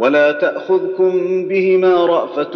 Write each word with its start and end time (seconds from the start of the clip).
ولا 0.00 0.32
تأخذكم 0.32 1.44
بهما 1.48 2.06
رأفة 2.06 2.52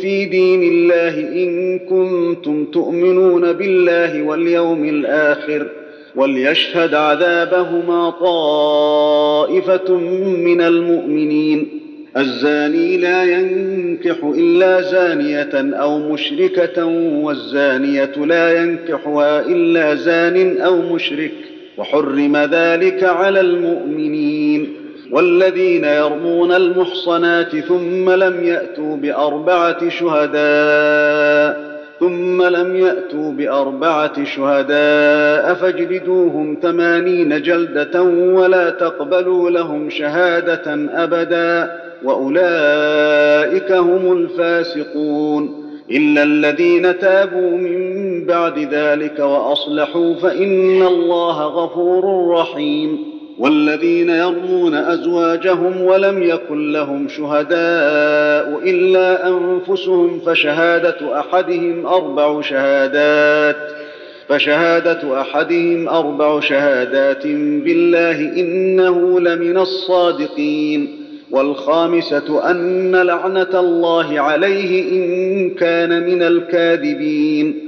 في 0.00 0.24
دين 0.24 0.62
الله 0.62 1.18
إن 1.18 1.78
كنتم 1.78 2.64
تؤمنون 2.64 3.52
بالله 3.52 4.22
واليوم 4.22 4.84
الآخر 4.84 5.66
وليشهد 6.16 6.94
عذابهما 6.94 8.10
طائفة 8.10 9.94
من 10.44 10.60
المؤمنين 10.60 11.68
الزاني 12.16 12.96
لا 12.96 13.24
ينكح 13.24 14.24
إلا 14.24 14.80
زانية 14.80 15.74
أو 15.80 15.98
مشركة 15.98 16.84
والزانية 17.24 18.12
لا 18.16 18.62
ينكحها 18.62 19.40
إلا 19.46 19.94
زان 19.94 20.60
أو 20.60 20.94
مشرك 20.94 21.32
وحرم 21.76 22.36
ذلك 22.36 23.04
على 23.04 23.40
المؤمنين 23.40 24.87
والذين 25.10 25.84
يرمون 25.84 26.52
المحصنات 26.52 27.56
ثم 27.56 28.10
لم 28.10 28.44
يأتوا 28.44 28.96
بأربعة 28.96 29.88
شهداء 29.88 31.68
ثم 32.00 32.42
لم 32.42 32.76
يأتوا 32.76 33.32
بأربعة 33.32 34.24
شهداء 34.24 35.54
فاجلدوهم 35.54 36.58
ثمانين 36.62 37.42
جلدة 37.42 38.02
ولا 38.02 38.70
تقبلوا 38.70 39.50
لهم 39.50 39.90
شهادة 39.90 40.88
أبدا 41.02 41.80
وأولئك 42.04 43.72
هم 43.72 44.12
الفاسقون. 44.12 45.64
إلا 45.90 46.22
الذين 46.22 46.98
تابوا 46.98 47.50
من 47.50 48.24
بعد 48.24 48.58
ذلك 48.58 49.18
وأصلحوا 49.18 50.14
فإن 50.14 50.82
الله 50.82 51.42
غفور 51.42 52.28
رحيم. 52.30 53.17
والذين 53.38 54.10
يرمون 54.10 54.74
أزواجهم 54.74 55.82
ولم 55.82 56.22
يكن 56.22 56.72
لهم 56.72 57.08
شهداء 57.08 58.60
إلا 58.64 59.28
أنفسهم 59.28 60.20
فشهادة 60.20 61.20
أحدهم 61.20 61.86
أربع 61.86 62.40
شهادات 62.40 63.56
فشهادة 64.28 65.20
أحدهم 65.20 65.88
أربع 65.88 66.40
شهادات 66.40 67.26
بالله 67.64 68.20
إنه 68.20 69.20
لمن 69.20 69.58
الصادقين. 69.58 71.04
والخامسة 71.30 72.50
أن 72.50 72.96
لعنة 72.96 73.60
الله 73.60 74.20
عليه 74.20 74.92
إن 74.92 75.50
كان 75.50 76.06
من 76.06 76.22
الكاذبين. 76.22 77.67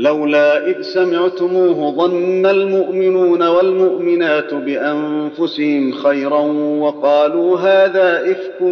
لولا 0.00 0.66
إذ 0.66 0.80
سمعتموه 0.80 1.96
ظن 1.96 2.46
المؤمنون 2.46 3.42
والمؤمنات 3.42 4.54
بأنفسهم 4.54 5.92
خيرا 5.92 6.40
وقالوا 6.80 7.58
هذا 7.58 8.30
إفك 8.30 8.62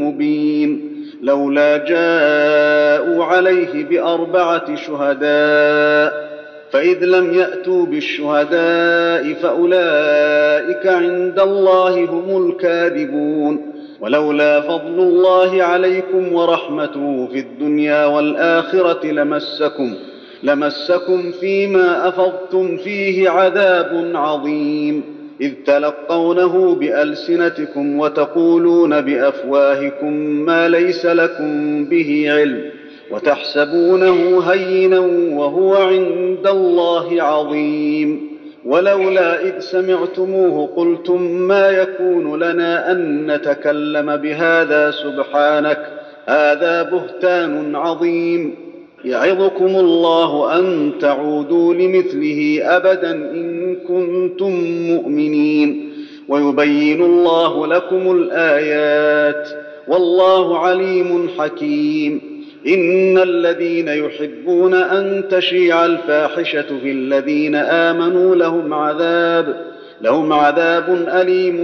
مبين. 0.00 1.04
لولا 1.22 1.76
جاءوا 1.76 3.24
عليه 3.24 3.84
بأربعة 3.84 4.74
شهداء 4.74 6.28
فإذ 6.70 7.04
لم 7.04 7.34
يأتوا 7.34 7.86
بالشهداء 7.86 9.34
فأولئك 9.42 10.86
عند 10.86 11.40
الله 11.40 12.04
هم 12.04 12.48
الكاذبون. 12.48 13.72
ولولا 14.00 14.60
فضل 14.60 14.98
الله 14.98 15.62
عليكم 15.62 16.32
ورحمته 16.32 17.28
في 17.32 17.38
الدنيا 17.38 18.06
والآخرة 18.06 19.06
لمسكم 19.06 19.94
لمسكم 20.42 21.30
فيما 21.30 22.08
أفضتم 22.08 22.76
فيه 22.76 23.30
عذاب 23.30 24.10
عظيم. 24.14 25.02
إذ 25.40 25.52
تلقونه 25.66 26.74
بألسنتكم 26.74 27.98
وتقولون 27.98 29.00
بأفواهكم 29.00 30.12
ما 30.16 30.68
ليس 30.68 31.06
لكم 31.06 31.84
به 31.84 32.26
علم 32.28 32.70
وتحسبونه 33.10 34.42
هينا 34.52 34.98
وهو 35.38 35.76
عند 35.76 36.46
الله 36.46 37.22
عظيم. 37.22 38.28
ولولا 38.64 39.42
إذ 39.42 39.58
سمعتموه 39.58 40.68
قلتم 40.76 41.22
ما 41.22 41.70
يكون 41.70 42.42
لنا 42.42 42.92
أن 42.92 43.26
نتكلم 43.30 44.16
بهذا 44.16 44.90
سبحانك 44.90 45.86
هذا 46.26 46.82
بهتان 46.82 47.76
عظيم. 47.76 48.67
يعظكم 49.04 49.66
الله 49.66 50.58
أن 50.58 50.92
تعودوا 51.00 51.74
لمثله 51.74 52.60
أبدا 52.62 53.10
إن 53.10 53.76
كنتم 53.88 54.52
مؤمنين. 54.90 55.92
ويبين 56.28 57.02
الله 57.02 57.66
لكم 57.66 58.10
الآيات 58.10 59.48
والله 59.88 60.58
عليم 60.58 61.28
حكيم. 61.38 62.20
إن 62.66 63.18
الذين 63.18 63.88
يحبون 63.88 64.74
أن 64.74 65.24
تشيع 65.30 65.86
الفاحشة 65.86 66.66
في 66.82 66.90
الذين 66.90 67.54
آمنوا 67.54 68.36
لهم 68.36 68.74
عذاب 68.74 69.64
لهم 70.02 70.32
عذاب 70.32 71.06
أليم 71.08 71.58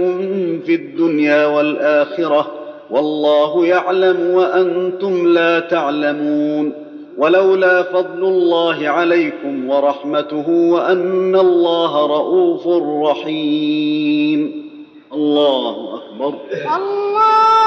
في 0.65 0.75
الدنيا 0.75 1.45
والآخرة. 1.45 2.51
والله 2.89 3.65
يعلم 3.65 4.29
وأنتم 4.33 5.27
لا 5.27 5.59
تعلمون. 5.59 6.84
ولولا 7.17 7.83
فضل 7.83 8.23
الله 8.23 8.89
عليكم 8.89 9.69
ورحمته 9.69 10.49
وأن 10.49 11.35
الله 11.35 12.05
رءوف 12.05 12.67
رحيم. 13.09 14.69
الله 15.13 15.95
أكبر. 15.95 16.37
الله 16.75 17.64